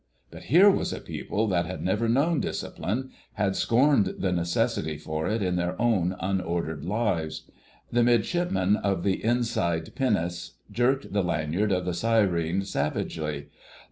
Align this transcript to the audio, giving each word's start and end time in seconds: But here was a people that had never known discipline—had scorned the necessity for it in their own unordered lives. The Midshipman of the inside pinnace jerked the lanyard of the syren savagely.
But 0.31 0.45
here 0.45 0.67
was 0.67 0.91
a 0.91 0.99
people 0.99 1.45
that 1.49 1.67
had 1.67 1.83
never 1.83 2.09
known 2.09 2.39
discipline—had 2.39 3.55
scorned 3.55 4.15
the 4.17 4.31
necessity 4.31 4.97
for 4.97 5.27
it 5.27 5.43
in 5.43 5.57
their 5.57 5.79
own 5.79 6.15
unordered 6.19 6.83
lives. 6.83 7.43
The 7.91 8.01
Midshipman 8.01 8.77
of 8.77 9.03
the 9.03 9.23
inside 9.23 9.93
pinnace 9.93 10.53
jerked 10.71 11.13
the 11.13 11.21
lanyard 11.21 11.71
of 11.71 11.85
the 11.85 11.93
syren 11.93 12.63
savagely. 12.65 13.49